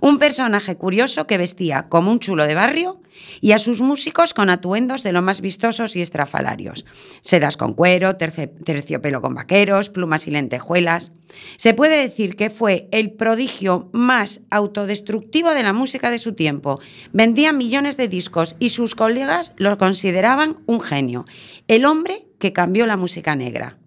Un 0.00 0.18
personaje 0.18 0.76
curioso 0.76 1.26
que 1.26 1.38
vestía 1.38 1.88
como 1.88 2.10
un 2.10 2.18
chulo 2.18 2.46
de 2.46 2.54
barrio 2.54 3.00
y 3.40 3.52
a 3.52 3.58
sus 3.58 3.80
músicos 3.80 4.34
con 4.34 4.50
atuendos 4.50 5.02
de 5.02 5.12
lo 5.12 5.22
más 5.22 5.40
vistosos 5.40 5.94
y 5.94 6.00
estrafalarios. 6.00 6.84
Sedas 7.20 7.56
con 7.56 7.74
cuero, 7.74 8.16
terciopelo 8.16 9.20
con 9.20 9.34
vaqueros, 9.34 9.90
plumas 9.90 10.26
y 10.26 10.32
lentejuelas. 10.32 11.12
Se 11.56 11.74
puede 11.74 11.98
decir 11.98 12.34
que 12.34 12.50
fue 12.50 12.88
el 12.90 13.12
prodigio 13.12 13.90
más 13.92 14.40
autodestructivo 14.50 15.50
de 15.50 15.62
la 15.62 15.72
música 15.72 16.10
de 16.10 16.18
su 16.18 16.34
tiempo. 16.34 16.80
Vendía 17.12 17.52
millones 17.52 17.96
de 17.96 18.08
discos 18.08 18.56
y 18.58 18.70
sus 18.70 18.94
colegas 18.94 19.52
lo 19.56 19.76
consideraban 19.78 20.56
un 20.66 20.80
genio. 20.80 21.26
El 21.68 21.84
hombre 21.84 22.26
que 22.38 22.52
cambió 22.52 22.86
la 22.86 22.96
música 22.96 23.36
negra. 23.36 23.78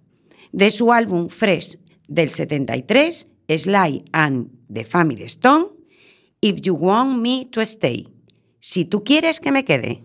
De 0.52 0.72
su 0.72 0.94
álbum 0.94 1.28
Fresh 1.28 1.80
del 2.08 2.30
73, 2.30 3.28
Sly 3.48 4.04
and 4.12 4.50
the 4.72 4.84
Family 4.84 5.28
Stone, 5.28 5.68
If 6.42 6.62
You 6.62 6.76
Want 6.76 7.22
Me 7.22 7.46
to 7.52 7.62
Stay. 7.62 8.08
Si 8.60 8.86
tú 8.86 9.04
quieres 9.04 9.40
que 9.40 9.52
me 9.52 9.64
quede. 9.64 10.04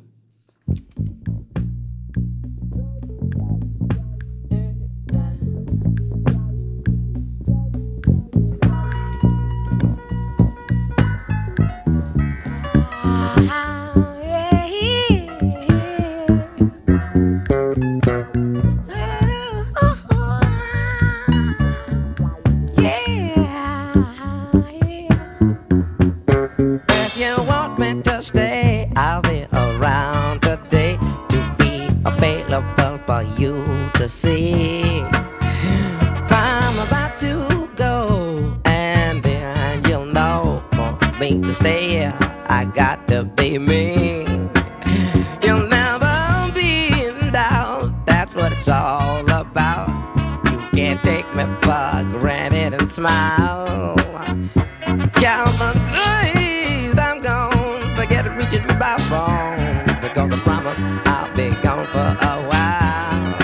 And 53.38 54.00
smile. 54.00 55.10
Calvin, 55.14 55.82
please, 55.90 56.98
I'm 56.98 57.20
gone. 57.20 57.80
Forget 57.96 58.26
reaching 58.36 58.66
me 58.66 58.74
by 58.76 58.96
phone 59.10 60.00
because 60.00 60.32
I 60.32 60.38
promise 60.40 60.80
I'll 61.06 61.34
be 61.36 61.50
gone 61.62 61.86
for 61.86 61.98
a 62.00 62.36
while. 62.50 63.34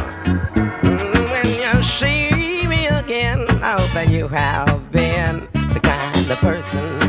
Mm, 0.82 1.30
When 1.30 1.46
you 1.46 1.82
see 1.82 2.66
me 2.66 2.86
again, 2.88 3.46
I 3.62 3.72
hope 3.80 3.90
that 3.92 4.08
you 4.10 4.28
have 4.28 4.90
been 4.92 5.40
the 5.74 5.80
kind 5.82 6.30
of 6.30 6.38
person 6.38 7.07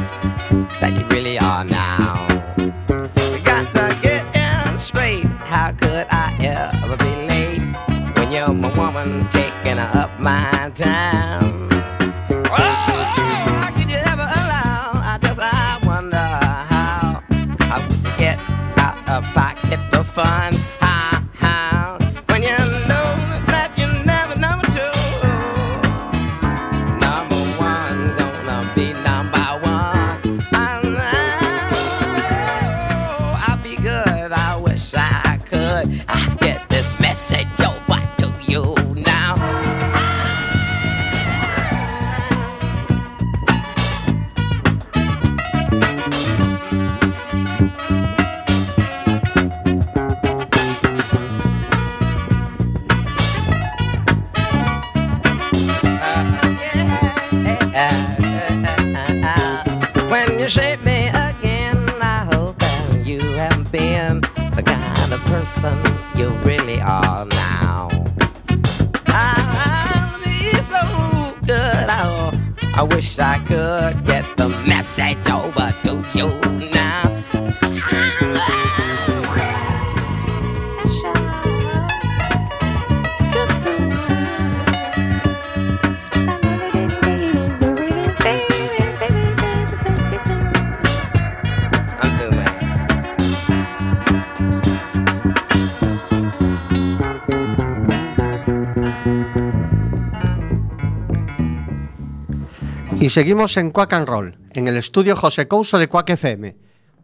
Y 103.10 103.12
seguimos 103.12 103.58
en 103.58 103.72
Quack 103.72 103.94
and 103.94 104.08
Roll, 104.08 104.38
en 104.54 104.68
el 104.68 104.78
estudio 104.78 105.16
José 105.16 105.48
Couso 105.48 105.80
de 105.80 105.88
Quack 105.88 106.12
FM. 106.12 106.56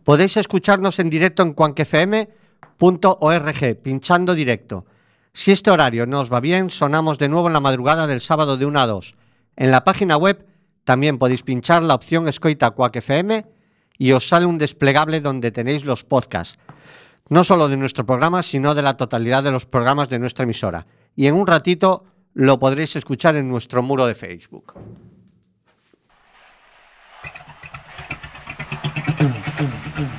Podéis 0.04 0.38
escucharnos 0.38 1.00
en 1.00 1.10
directo 1.10 1.42
en 1.42 1.54
quackfm.org, 1.54 2.28
pinchando 3.82 4.36
directo. 4.36 4.86
Si 5.34 5.52
este 5.52 5.72
horario 5.72 6.06
no 6.06 6.22
os 6.22 6.32
va 6.32 6.42
bien, 6.42 6.70
sonamos 6.70 7.18
de 7.18 7.28
nuevo 7.28 7.48
en 7.48 7.54
la 7.54 7.60
madrugada 7.60 8.06
del 8.06 8.22
sábado 8.22 8.56
de 8.56 8.68
1 8.68 8.80
a 8.80 8.86
2. 8.86 9.16
En 9.56 9.72
la 9.72 9.84
página 9.84 10.16
web 10.16 10.46
también 10.84 11.18
podéis 11.18 11.42
pinchar 11.42 11.82
la 11.82 11.96
opción 11.96 12.28
Escoita 12.28 12.70
Quack 12.70 12.98
FM 12.98 13.44
y 13.98 14.12
os 14.12 14.28
sale 14.28 14.46
un 14.46 14.60
desplegable 14.60 15.22
donde 15.22 15.50
tenéis 15.50 15.86
los 15.86 16.04
podcasts. 16.04 16.60
No 17.30 17.44
solo 17.44 17.68
de 17.68 17.78
nuestro 17.78 18.06
programa, 18.06 18.44
sino 18.44 18.76
de 18.76 18.84
la 18.84 18.96
totalidad 18.96 19.42
de 19.42 19.50
los 19.50 19.66
programas 19.66 20.10
de 20.10 20.20
nuestra 20.20 20.44
emisora. 20.44 20.86
Y 21.16 21.26
en 21.26 21.34
un 21.34 21.48
ratito 21.48 22.06
lo 22.36 22.60
podréis 22.60 22.96
escuchar 22.96 23.36
en 23.38 23.50
nuestro 23.50 23.82
muro 23.82 24.06
de 24.06 24.14
Facebook. 24.14 24.76
pum, 29.58 29.82
pum. 29.96 30.15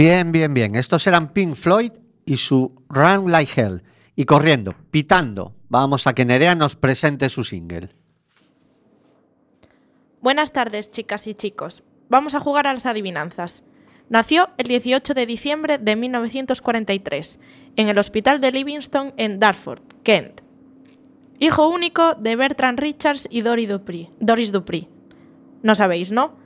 Bien, 0.00 0.32
bien, 0.32 0.54
bien. 0.54 0.76
Estos 0.76 1.06
eran 1.06 1.34
Pink 1.34 1.54
Floyd 1.54 1.92
y 2.24 2.36
su 2.38 2.72
Run 2.88 3.30
Like 3.30 3.60
Hell. 3.60 3.82
Y 4.16 4.24
corriendo, 4.24 4.74
pitando, 4.90 5.52
vamos 5.68 6.06
a 6.06 6.14
que 6.14 6.24
Nerea 6.24 6.54
nos 6.54 6.74
presente 6.74 7.28
su 7.28 7.44
single. 7.44 7.90
Buenas 10.22 10.52
tardes, 10.52 10.90
chicas 10.90 11.26
y 11.26 11.34
chicos. 11.34 11.82
Vamos 12.08 12.34
a 12.34 12.40
jugar 12.40 12.66
a 12.66 12.72
las 12.72 12.86
adivinanzas. 12.86 13.62
Nació 14.08 14.48
el 14.56 14.68
18 14.68 15.12
de 15.12 15.26
diciembre 15.26 15.76
de 15.76 15.96
1943 15.96 17.38
en 17.76 17.88
el 17.90 17.98
Hospital 17.98 18.40
de 18.40 18.52
Livingston 18.52 19.12
en 19.18 19.38
Dartford, 19.38 19.82
Kent. 20.02 20.40
Hijo 21.40 21.68
único 21.68 22.14
de 22.14 22.36
Bertrand 22.36 22.78
Richards 22.80 23.28
y 23.30 23.42
Dory 23.42 23.66
Dupri- 23.66 24.08
Doris 24.18 24.50
Dupri. 24.50 24.88
¿No 25.62 25.74
sabéis, 25.74 26.10
no? 26.10 26.39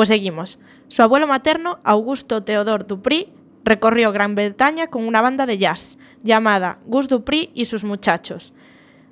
Pues 0.00 0.08
seguimos. 0.08 0.58
Su 0.88 1.02
abuelo 1.02 1.26
materno, 1.26 1.78
Augusto 1.84 2.42
Theodore 2.42 2.86
Dupri, 2.88 3.28
recorrió 3.64 4.12
Gran 4.12 4.34
Bretaña 4.34 4.86
con 4.86 5.06
una 5.06 5.20
banda 5.20 5.44
de 5.44 5.58
jazz 5.58 5.98
llamada 6.22 6.78
Gus 6.86 7.06
Dupri 7.06 7.50
y 7.52 7.66
sus 7.66 7.84
muchachos. 7.84 8.54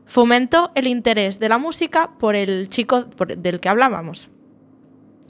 Fomentó 0.07 0.73
el 0.75 0.87
interés 0.87 1.39
de 1.41 1.51
la 1.51 1.59
música 1.59 2.13
por 2.19 2.37
el 2.37 2.71
chico 2.71 3.03
del 3.03 3.61
que 3.61 3.69
hablábamos. 3.69 4.31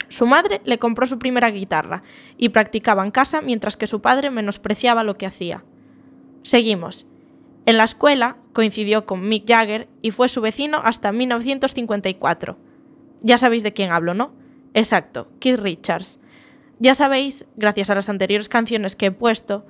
Su 0.07 0.27
madre 0.27 0.61
le 0.65 0.79
compró 0.79 1.09
su 1.09 1.19
primera 1.19 1.51
guitarra 1.51 2.05
y 2.37 2.51
practicaba 2.51 3.05
en 3.05 3.11
casa 3.11 3.41
mientras 3.41 3.77
que 3.77 3.89
su 3.89 4.01
padre 4.01 4.31
menospreciaba 4.31 5.03
lo 5.03 5.19
que 5.19 5.27
hacía. 5.27 5.65
Seguimos. 6.45 7.05
En 7.67 7.79
la 7.79 7.83
escuela 7.83 8.37
coincidió 8.53 9.07
con 9.07 9.29
Mick 9.29 9.45
Jagger 9.49 9.89
y 10.03 10.13
fue 10.13 10.29
su 10.29 10.41
vecino 10.41 10.81
hasta 10.85 11.11
1954. 11.11 12.57
Ya 13.23 13.39
sabéis 13.39 13.65
de 13.65 13.73
quién 13.73 13.91
hablo, 13.91 14.15
¿no? 14.15 14.38
Exacto, 14.75 15.29
Keith 15.41 15.59
Richards. 15.59 16.21
Ya 16.79 16.95
sabéis, 16.95 17.47
gracias 17.57 17.91
a 17.91 17.95
las 17.95 18.09
anteriores 18.09 18.49
canciones 18.49 18.95
que 18.95 19.07
he 19.07 19.11
puesto, 19.11 19.67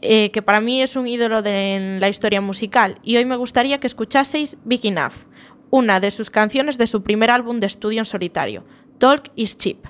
eh, 0.00 0.30
que 0.30 0.42
para 0.42 0.60
mí 0.60 0.82
es 0.82 0.96
un 0.96 1.06
ídolo 1.06 1.42
de 1.42 1.74
en 1.74 2.00
la 2.00 2.08
historia 2.08 2.40
musical 2.40 2.98
y 3.02 3.16
hoy 3.16 3.24
me 3.24 3.36
gustaría 3.36 3.78
que 3.78 3.86
escuchaseis 3.86 4.56
Big 4.64 4.84
Enough, 4.86 5.14
una 5.70 6.00
de 6.00 6.10
sus 6.10 6.30
canciones 6.30 6.78
de 6.78 6.86
su 6.86 7.02
primer 7.02 7.30
álbum 7.30 7.60
de 7.60 7.66
estudio 7.66 8.00
en 8.00 8.06
solitario, 8.06 8.64
Talk 8.98 9.30
is 9.34 9.56
Cheap. 9.56 9.86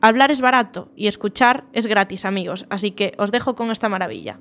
Hablar 0.00 0.30
es 0.30 0.40
barato 0.40 0.90
y 0.94 1.08
escuchar 1.08 1.64
es 1.72 1.86
gratis, 1.86 2.24
amigos, 2.24 2.66
así 2.70 2.92
que 2.92 3.14
os 3.18 3.32
dejo 3.32 3.56
con 3.56 3.70
esta 3.70 3.88
maravilla. 3.88 4.38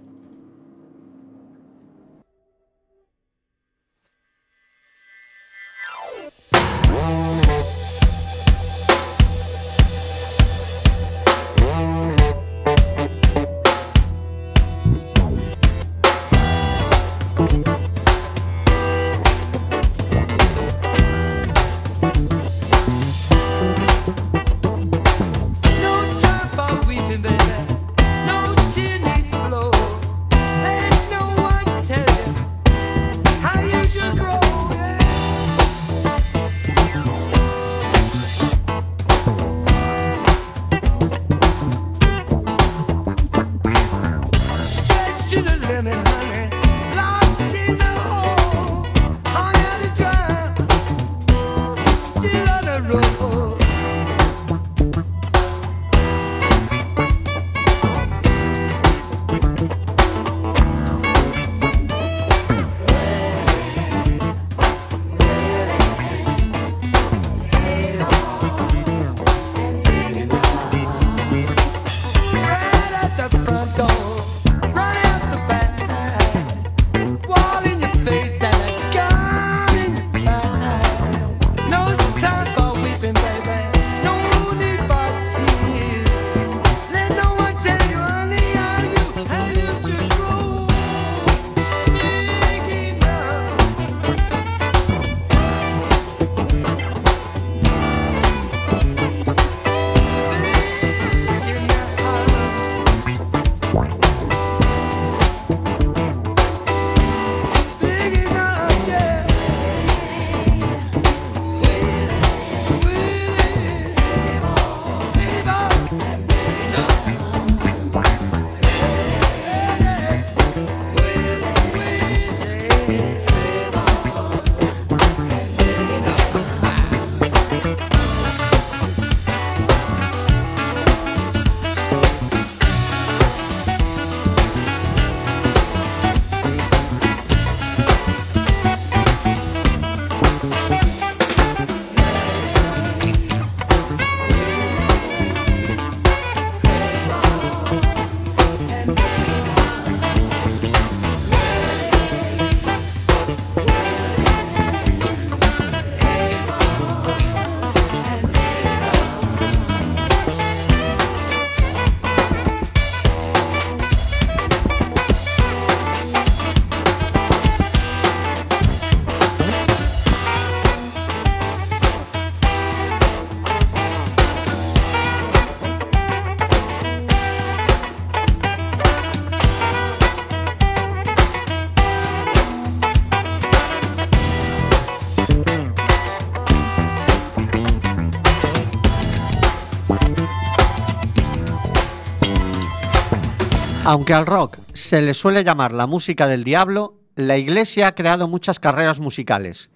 Aunque 193.90 194.14
al 194.14 194.26
rock 194.26 194.58
se 194.74 195.02
le 195.02 195.14
suele 195.14 195.46
llamar 195.46 195.72
la 195.72 195.88
música 195.88 196.28
del 196.28 196.44
diablo, 196.44 196.96
la 197.16 197.38
iglesia 197.38 197.88
ha 197.88 197.96
creado 197.96 198.28
muchas 198.28 198.60
carreras 198.60 199.00
musicales. 199.00 199.70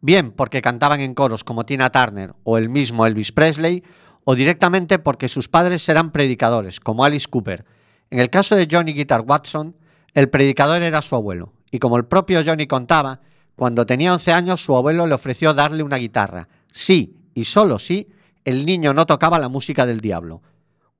Bien 0.00 0.30
porque 0.30 0.62
cantaban 0.62 1.00
en 1.00 1.12
coros 1.12 1.42
como 1.42 1.66
Tina 1.66 1.90
Turner 1.90 2.36
o 2.44 2.56
el 2.56 2.68
mismo 2.68 3.04
Elvis 3.04 3.32
Presley, 3.32 3.82
o 4.22 4.36
directamente 4.36 5.00
porque 5.00 5.28
sus 5.28 5.48
padres 5.48 5.88
eran 5.88 6.12
predicadores, 6.12 6.78
como 6.78 7.04
Alice 7.04 7.26
Cooper. 7.28 7.64
En 8.10 8.20
el 8.20 8.30
caso 8.30 8.54
de 8.54 8.68
Johnny 8.70 8.92
Guitar 8.92 9.22
Watson, 9.22 9.74
el 10.14 10.28
predicador 10.30 10.82
era 10.82 11.02
su 11.02 11.16
abuelo, 11.16 11.52
y 11.72 11.80
como 11.80 11.96
el 11.96 12.04
propio 12.04 12.44
Johnny 12.46 12.68
contaba, 12.68 13.22
cuando 13.56 13.86
tenía 13.86 14.12
11 14.12 14.32
años 14.34 14.62
su 14.62 14.76
abuelo 14.76 15.04
le 15.08 15.16
ofreció 15.16 15.52
darle 15.52 15.82
una 15.82 15.96
guitarra. 15.96 16.46
Sí, 16.70 17.16
y 17.34 17.42
solo 17.42 17.80
sí, 17.80 18.06
el 18.44 18.64
niño 18.64 18.94
no 18.94 19.04
tocaba 19.04 19.40
la 19.40 19.48
música 19.48 19.84
del 19.84 20.00
diablo. 20.00 20.42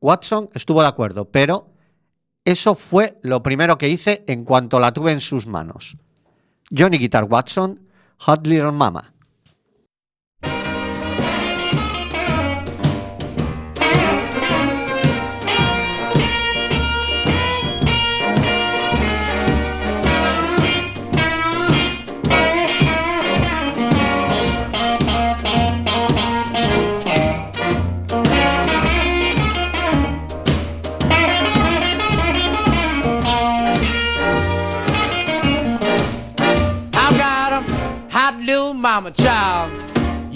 Watson 0.01 0.51
estuvo 0.55 0.83
de 0.83 0.89
acuerdo, 0.89 1.27
pero 1.27 1.78
Eso 2.49 2.75
fue 2.75 3.19
lo 3.21 3.43
primero 3.43 3.77
que 3.77 3.91
hice 3.91 4.25
en 4.27 4.43
cuanto 4.47 4.81
la 4.81 4.95
tuve 4.95 5.13
en 5.13 5.21
sus 5.21 5.47
manos. 5.47 5.99
Johnny 6.75 6.97
Guitar 6.97 7.25
Watson, 7.25 7.79
Hot 8.21 8.47
Little 8.47 8.73
Mama. 8.73 9.13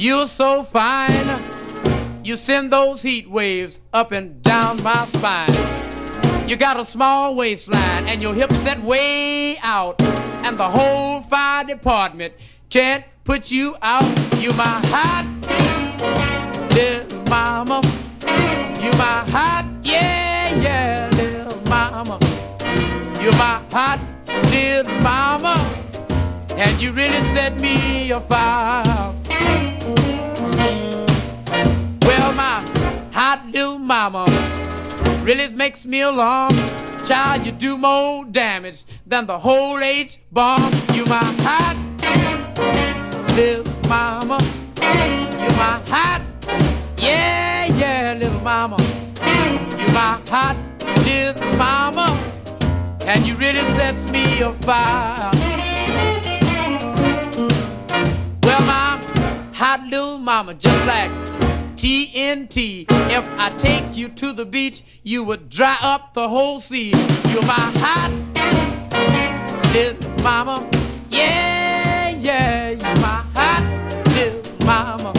You're 0.03 0.27
so 0.27 0.65
fine. 0.65 1.41
You 2.25 2.35
send 2.35 2.73
those 2.73 3.03
heat 3.03 3.31
waves 3.31 3.83
up 3.93 4.11
and 4.11 4.43
down 4.43 4.83
my 4.83 5.05
spine. 5.05 5.55
You 6.49 6.57
got 6.57 6.77
a 6.77 6.85
small 6.85 7.37
waistline 7.37 8.09
and 8.09 8.21
your 8.21 8.35
hips 8.35 8.59
set 8.59 8.83
way 8.83 9.59
out. 9.59 10.03
And 10.43 10.59
the 10.59 10.69
whole 10.69 11.23
fire 11.23 11.63
department 11.63 12.35
can't 12.69 13.05
put 13.23 13.53
you 13.53 13.77
out. 13.81 14.03
You 14.39 14.53
my 14.55 14.83
hot 14.87 15.25
little 16.75 17.23
mama. 17.29 17.81
You 18.83 18.91
my 18.99 19.23
hot, 19.31 19.71
yeah, 19.85 20.53
yeah, 20.57 21.11
little 21.15 21.61
mama. 21.69 22.19
You 23.23 23.31
my 23.39 23.63
hot 23.71 24.01
little 24.51 24.93
mama 25.01 25.55
and 26.57 26.83
you 26.83 26.91
really 26.91 27.23
set 27.23 27.57
me 27.57 28.11
afire. 28.11 29.15
Well, 32.23 32.35
my 32.35 32.61
hot 33.11 33.47
little 33.51 33.81
mama 33.81 34.27
really 35.25 35.53
makes 35.57 35.85
me 35.85 36.03
alarm. 36.03 36.55
Child, 37.05 37.45
you 37.45 37.51
do 37.51 37.77
more 37.77 38.25
damage 38.27 38.85
than 39.05 39.27
the 39.27 39.37
whole 39.37 39.81
H 39.81 40.21
bomb. 40.31 40.73
You 40.95 41.05
my 41.07 41.25
hot 41.43 41.77
little 43.35 43.67
mama. 43.89 44.39
You 45.43 45.51
my 45.59 45.83
hot, 45.91 46.23
yeah, 46.97 47.67
yeah, 47.67 48.15
little 48.17 48.41
mama. 48.43 48.77
You 49.81 49.89
my 49.93 50.23
hot 50.29 50.57
little 51.05 51.57
mama, 51.57 52.07
and 53.01 53.27
you 53.27 53.35
really 53.35 53.65
sets 53.65 54.07
me 54.07 54.43
afire. 54.43 55.33
Well, 58.45 58.63
my 58.63 59.03
hot 59.53 59.85
little 59.91 60.19
mama, 60.19 60.55
just 60.55 60.87
like 60.87 61.11
TNT. 61.75 62.87
If 63.11 63.25
I 63.39 63.51
take 63.57 63.97
you 63.97 64.09
to 64.09 64.33
the 64.33 64.45
beach, 64.45 64.83
you 65.03 65.25
would 65.25 65.49
dry 65.49 65.77
up 65.81 66.15
the 66.15 66.29
whole 66.29 66.61
sea. 66.61 66.91
You're 67.31 67.43
my 67.43 67.73
hot 67.77 68.13
little 69.73 70.11
mama. 70.23 70.69
Yeah, 71.09 72.11
yeah, 72.11 72.71
you're 72.71 73.01
my 73.01 73.25
hot 73.35 74.07
little 74.09 74.67
mama. 74.67 75.13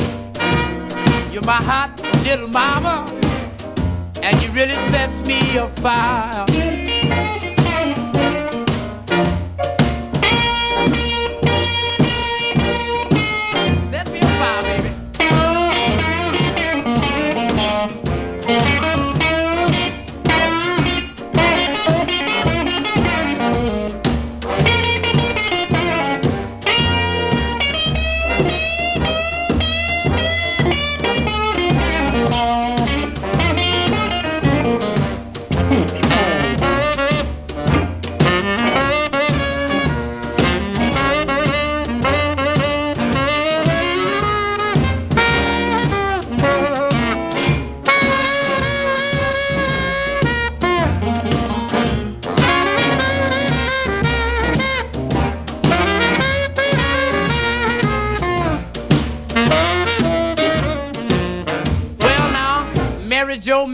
You're 1.32 1.43
my 1.43 1.54
hot 1.54 1.99
little 2.24 2.47
mama. 2.47 3.10
And 4.22 4.41
you 4.41 4.51
really 4.51 4.78
sets 4.91 5.22
me 5.22 5.58
afire. 5.58 6.72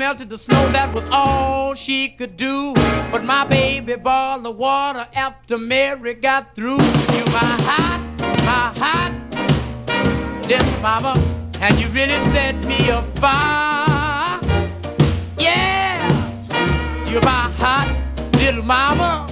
Melted 0.10 0.28
the 0.28 0.38
snow, 0.40 0.72
that 0.72 0.92
was 0.92 1.08
all 1.12 1.76
she 1.76 2.10
could 2.10 2.36
do. 2.36 2.74
But 3.12 3.24
my 3.24 3.46
baby 3.46 3.96
boiled 3.96 4.44
the 4.44 4.50
water 4.50 5.08
after 5.14 5.56
Mary 5.56 6.16
got 6.16 6.56
through. 6.56 6.82
You 7.18 7.26
my 7.26 7.54
hot, 7.70 8.02
my 8.40 8.74
hot 8.82 9.14
little 10.48 10.82
mama, 10.82 11.14
and 11.62 11.80
you 11.80 11.88
really 11.90 12.20
set 12.34 12.56
me 12.66 12.90
afire. 12.90 14.40
Yeah, 15.38 16.02
you're 17.08 17.22
my 17.22 17.52
hot 17.62 17.88
little 18.34 18.64
mama, 18.64 19.30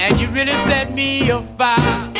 and 0.00 0.20
you 0.20 0.26
really 0.30 0.58
set 0.66 0.92
me 0.92 1.30
afire. 1.30 2.12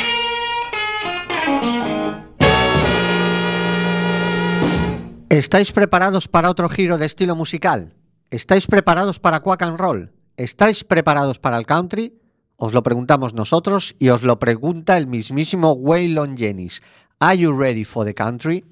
¿Estáis 5.33 5.71
preparados 5.71 6.27
para 6.27 6.51
otro 6.51 6.69
giro 6.69 6.99
de 6.99 7.07
estilo 7.07 7.35
musical? 7.35 7.95
¿Estáis 8.29 8.67
preparados 8.67 9.19
para 9.19 9.39
Quack 9.39 9.63
and 9.63 9.79
Roll? 9.79 10.11
¿Estáis 10.37 10.83
preparados 10.83 11.39
para 11.39 11.57
el 11.57 11.65
country? 11.65 12.21
Os 12.55 12.71
lo 12.71 12.83
preguntamos 12.83 13.33
nosotros 13.33 13.95
y 13.97 14.09
os 14.09 14.21
lo 14.21 14.37
pregunta 14.37 14.95
el 14.95 15.07
mismísimo 15.07 15.71
Waylon 15.71 16.37
Jennings. 16.37 16.83
Are 17.17 17.35
you 17.35 17.51
ready 17.51 17.83
for 17.83 18.05
the 18.05 18.13
country? 18.13 18.63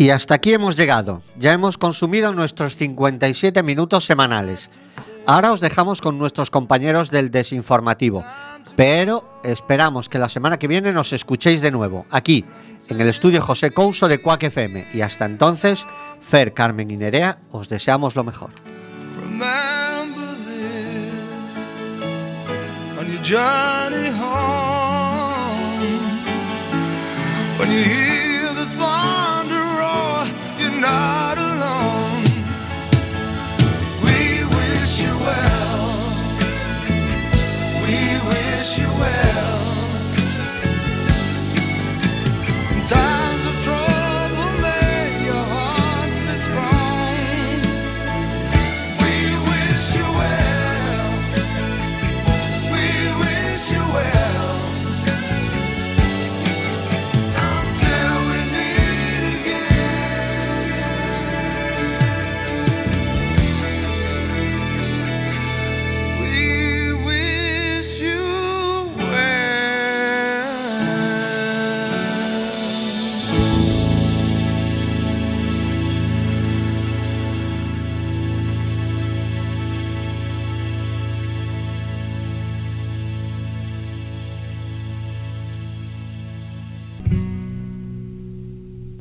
Y 0.00 0.08
hasta 0.08 0.36
aquí 0.36 0.54
hemos 0.54 0.76
llegado. 0.76 1.20
Ya 1.38 1.52
hemos 1.52 1.76
consumido 1.76 2.32
nuestros 2.32 2.74
57 2.74 3.62
minutos 3.62 4.06
semanales. 4.06 4.70
Ahora 5.26 5.52
os 5.52 5.60
dejamos 5.60 6.00
con 6.00 6.16
nuestros 6.16 6.50
compañeros 6.50 7.10
del 7.10 7.30
desinformativo. 7.30 8.24
Pero 8.76 9.40
esperamos 9.44 10.08
que 10.08 10.18
la 10.18 10.30
semana 10.30 10.58
que 10.58 10.68
viene 10.68 10.94
nos 10.94 11.12
escuchéis 11.12 11.60
de 11.60 11.70
nuevo, 11.70 12.06
aquí, 12.08 12.46
en 12.88 12.98
el 12.98 13.10
estudio 13.10 13.42
José 13.42 13.72
Couso 13.72 14.08
de 14.08 14.22
Cuac 14.22 14.42
FM. 14.42 14.88
Y 14.94 15.02
hasta 15.02 15.26
entonces, 15.26 15.86
Fer, 16.22 16.54
Carmen 16.54 16.90
y 16.90 16.96
Nerea, 16.96 17.40
os 17.50 17.68
deseamos 17.68 18.16
lo 18.16 18.24
mejor. 18.24 18.52
well. 39.00 39.60
And 42.72 42.86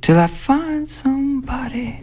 till 0.09 0.17
I 0.17 0.25
find 0.25 0.87
somebody 0.87 1.99